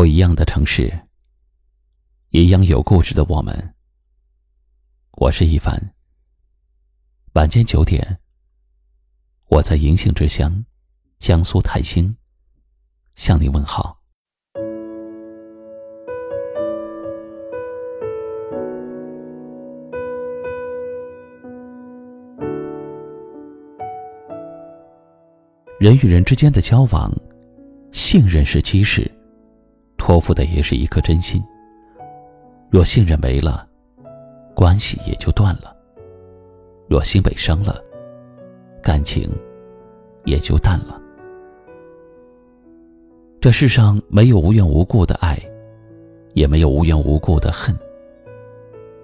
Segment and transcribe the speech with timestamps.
[0.00, 0.90] 不一样的城市，
[2.30, 3.74] 一样有故事的我们。
[5.18, 5.78] 我是一凡。
[7.34, 8.18] 晚间九点，
[9.48, 10.64] 我在银杏之乡，
[11.18, 12.16] 江苏泰兴，
[13.14, 14.00] 向你问好。
[25.78, 27.12] 人与人之间的交往，
[27.92, 29.06] 信任是基石，
[30.00, 31.44] 托付的也是一颗真心。
[32.70, 33.68] 若信任没了，
[34.56, 35.76] 关系也就断了；
[36.88, 37.78] 若心被伤了，
[38.82, 39.30] 感情
[40.24, 40.98] 也就淡了。
[43.42, 45.38] 这世上没有无缘无故的爱，
[46.32, 47.76] 也没有无缘无故的恨。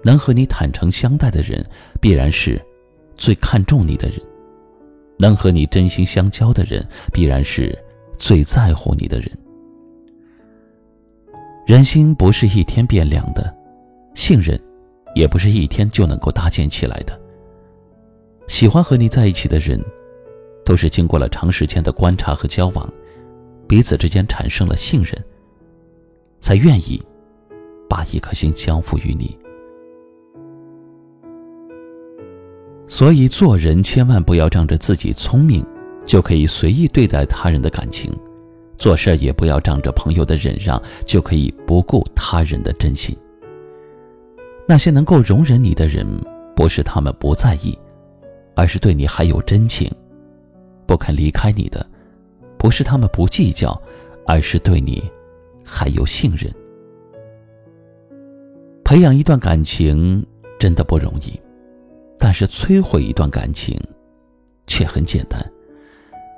[0.03, 1.63] 能和你坦诚相待的人，
[2.01, 2.59] 必然是
[3.15, 4.19] 最看重你的人。
[5.19, 6.83] 能和你真心相交的人，
[7.13, 7.77] 必然是
[8.17, 9.31] 最在乎你的人。
[11.67, 13.53] 人心不是一天变凉的，
[14.15, 14.57] 信任
[15.13, 17.19] 也不是一天就能够搭建起来的。
[18.47, 19.77] 喜欢和你在一起的人，
[20.63, 22.89] 都是经过了长时间的观察和交往，
[23.67, 25.13] 彼此之间产生了信任，
[26.39, 27.03] 才愿意
[27.89, 29.37] 把一颗心交付于你。
[32.87, 35.65] 所以，做人千万不要仗着自己聪明，
[36.05, 38.09] 就可以随意对待他人的感情；
[38.77, 43.15] 做事也不要仗着朋友的忍让，就可以不顾他人的真心。
[44.67, 46.05] 那些能够容忍你的人，
[46.55, 47.77] 不是他们不在意，
[48.55, 49.89] 而是对你还有真情；
[50.85, 51.85] 不肯离开你的，
[52.57, 53.79] 不是他们不计较，
[54.25, 55.03] 而是对你
[55.63, 56.53] 还有信任。
[58.83, 60.25] 培养一段感情
[60.59, 61.39] 真的不容易。
[62.19, 63.79] 但是摧毁一段感情，
[64.65, 65.39] 却很简单。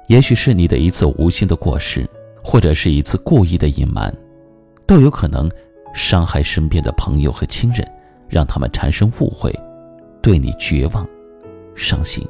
[0.10, 2.06] 也许是你的一次无心的过失，
[2.44, 4.16] 或者是一次故意的隐瞒，
[4.86, 5.50] 都有可能
[5.94, 7.90] 伤害身边的朋友和亲人，
[8.28, 9.54] 让他们产生误会，
[10.22, 11.08] 对你绝望、
[11.76, 12.26] 伤心。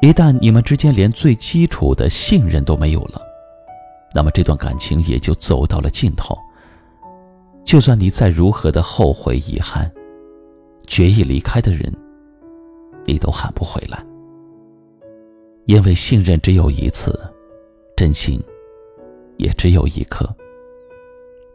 [0.00, 3.20] 一旦你们之间连最基础的信任都没有了，
[4.14, 6.36] 那么这段感情也就走到了尽头。
[7.64, 9.90] 就算你再如何的后悔、遗憾。
[10.86, 11.92] 决意离开的人，
[13.04, 14.02] 你都喊不回来。
[15.66, 17.20] 因为信任只有一次，
[17.98, 18.40] 真心
[19.38, 20.24] 也只有一颗。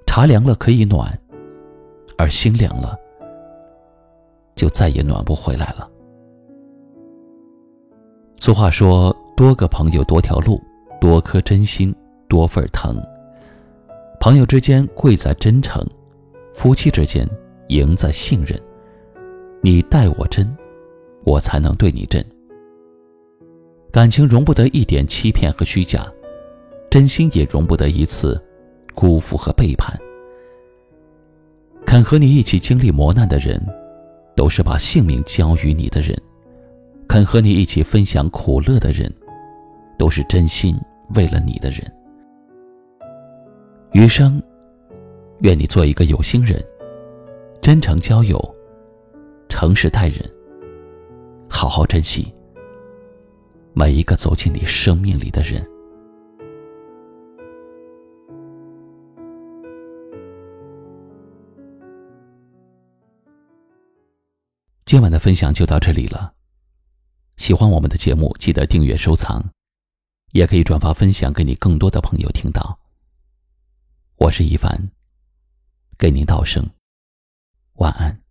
[0.05, 1.17] 茶凉了可以暖，
[2.17, 2.99] 而心凉了，
[4.53, 5.89] 就再也暖不回来了。
[8.41, 10.61] 俗话说：“多个朋友多条路，
[10.99, 11.95] 多颗真心
[12.27, 13.01] 多份疼。”
[14.19, 15.81] 朋友之间贵在真诚，
[16.51, 17.25] 夫妻之间
[17.69, 18.61] 赢在信任。
[19.61, 20.53] 你待我真，
[21.23, 22.21] 我才能对你真。
[23.93, 26.05] 感情容不得一点欺骗和虚假，
[26.93, 28.39] 真心也容不得一次
[28.93, 29.99] 辜负和背叛。
[31.87, 33.59] 肯和你一起经历磨难的人，
[34.35, 36.15] 都是把性命交于你的人；
[37.07, 39.11] 肯和你一起分享苦乐的人，
[39.97, 40.79] 都是真心
[41.15, 41.79] 为了你的人。
[43.93, 44.39] 余生，
[45.39, 46.63] 愿你做一个有心人，
[47.59, 48.39] 真诚交友。
[49.49, 50.19] 诚实待人，
[51.49, 52.31] 好好珍惜
[53.73, 55.67] 每一个走进你生命里的人。
[64.93, 66.35] 今晚的分享就到这里了。
[67.37, 69.43] 喜欢我们的节目，记得订阅收藏，
[70.33, 72.77] 也可以转发分享给你更多的朋友听到。
[74.17, 74.91] 我是一凡，
[75.97, 76.69] 给您道声
[77.77, 78.21] 晚安。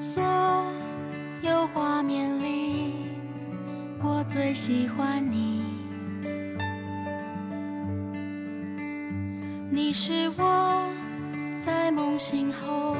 [0.00, 0.22] 所
[1.42, 2.92] 有画面里，
[4.00, 5.65] 我最喜欢你。
[9.76, 10.88] 你是我
[11.62, 12.96] 在梦醒后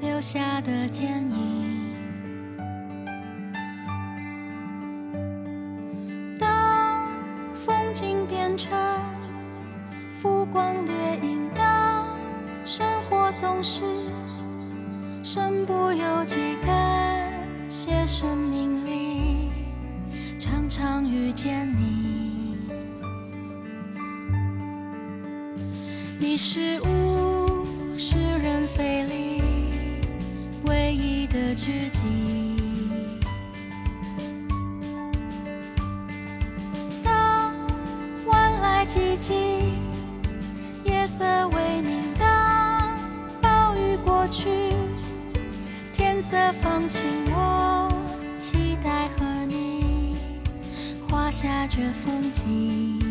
[0.00, 1.92] 留下的剪影。
[6.38, 7.08] 当
[7.56, 8.70] 风景变成
[10.22, 10.94] 浮光掠
[11.28, 12.06] 影，当
[12.64, 13.82] 生活总是。
[15.24, 17.32] 身不由己，感
[17.68, 19.50] 谢生命里
[20.38, 22.27] 常常遇见你。
[26.20, 27.64] 你是物
[27.96, 29.40] 是人非里
[30.64, 32.02] 唯一的知己。
[37.04, 37.54] 当
[38.26, 39.36] 万籁寂静，
[40.84, 42.88] 夜色微明，当
[43.40, 44.74] 暴雨过去，
[45.92, 47.92] 天色放晴，我
[48.40, 50.16] 期待和你
[51.08, 53.07] 画下这风景。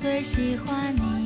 [0.00, 1.17] 最喜欢你。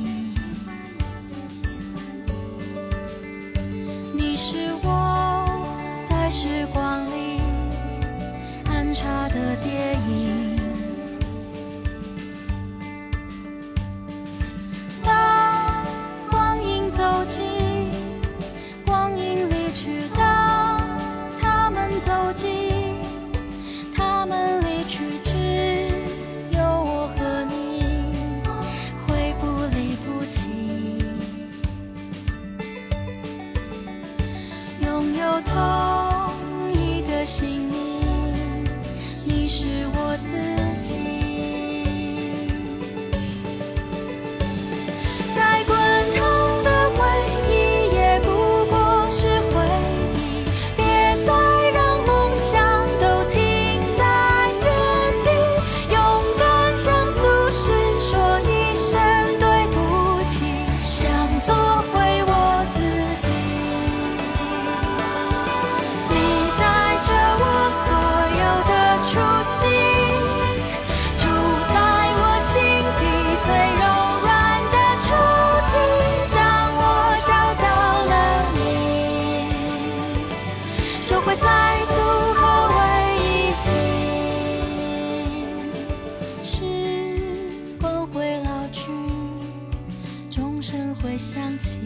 [91.57, 91.79] 起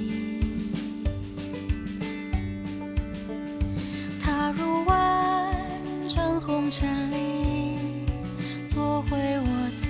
[4.22, 5.56] 踏入万
[6.08, 7.78] 丈红尘里，
[8.68, 9.87] 做回我自己。